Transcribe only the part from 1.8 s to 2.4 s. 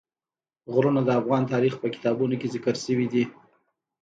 کتابونو